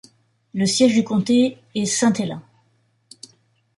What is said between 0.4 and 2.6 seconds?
Le siège du comté est Saint-Helens.